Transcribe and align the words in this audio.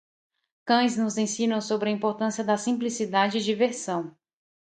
Cães 0.65 0.97
nos 0.97 1.15
ensinam 1.15 1.61
sobre 1.61 1.87
a 1.87 1.91
importância 1.91 2.43
da 2.43 2.57
simplicidade 2.57 3.37
e 3.37 3.43
diversão. 3.43 4.17